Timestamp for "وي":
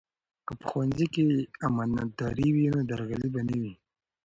2.55-2.65, 3.61-3.73